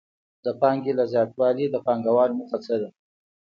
د 0.45 0.47
پانګې 0.61 0.93
له 0.99 1.05
زیاتوالي 1.13 1.65
د 1.69 1.75
پانګوال 1.85 2.31
موخه 2.37 2.57
څه 2.65 2.75
ده 2.81 2.89